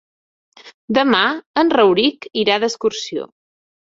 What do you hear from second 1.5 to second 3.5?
en Rauric irà d'excursió.